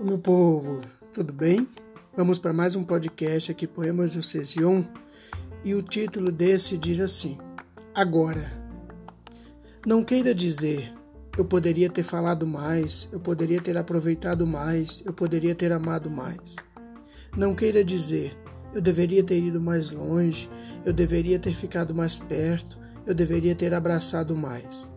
[0.00, 0.80] meu povo,
[1.12, 1.68] tudo bem?
[2.16, 4.82] Vamos para mais um podcast aqui, Poemas do Cesion,
[5.64, 7.38] e o título desse diz assim:
[7.94, 8.50] Agora.
[9.86, 10.92] Não queira dizer,
[11.38, 16.56] eu poderia ter falado mais, eu poderia ter aproveitado mais, eu poderia ter amado mais.
[17.36, 18.36] Não queira dizer,
[18.74, 20.48] eu deveria ter ido mais longe,
[20.84, 24.90] eu deveria ter ficado mais perto, eu deveria ter abraçado mais.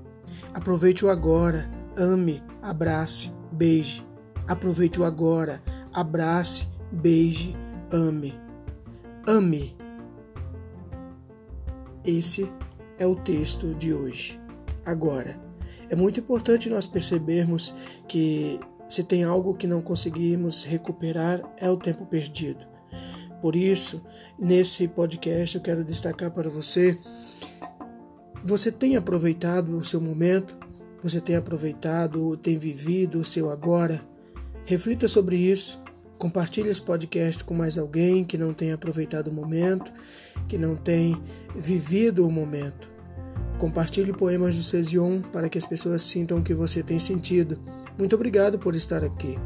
[0.54, 4.07] Aproveite o agora, ame, abrace, beije
[4.47, 5.61] Aproveite o agora.
[5.93, 7.55] Abrace, beije,
[7.92, 8.33] ame.
[9.28, 9.75] Ame.
[12.05, 12.50] Esse
[12.97, 14.39] é o texto de hoje.
[14.86, 15.39] Agora,
[15.89, 17.74] é muito importante nós percebermos
[18.07, 22.66] que se tem algo que não conseguimos recuperar é o tempo perdido.
[23.41, 24.02] Por isso,
[24.39, 26.97] nesse podcast eu quero destacar para você:
[28.43, 30.55] você tem aproveitado o seu momento?
[31.04, 34.02] Você tem aproveitado, tem vivido o seu agora?
[34.67, 35.79] Reflita sobre isso.
[36.17, 39.93] Compartilhe esse podcast com mais alguém que não tenha aproveitado o momento,
[40.45, 41.17] que não tenha
[41.55, 42.89] vivido o momento.
[43.57, 47.57] Compartilhe poemas do Cesion para que as pessoas sintam que você tem sentido.
[47.97, 49.39] Muito obrigado por estar aqui.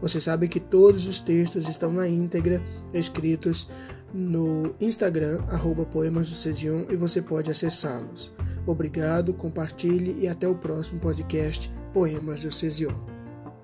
[0.00, 2.62] Você sabe que todos os textos estão na íntegra
[2.94, 3.66] escritos
[4.14, 8.30] no Instagram, arroba Poemas do Cesion, e você pode acessá-los.
[8.64, 12.94] Obrigado, compartilhe e até o próximo podcast Poemas do Cesion.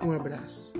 [0.02, 0.75] Um abraço.